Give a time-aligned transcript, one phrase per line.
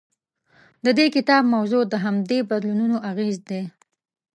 [0.85, 3.61] د دې کتاب موضوع د همدې بدلونونو اغېز دی.